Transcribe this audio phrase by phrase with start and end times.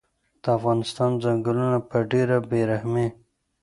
[0.43, 3.07] د افغانستان ځنګلونه په ډیره بیرحمۍ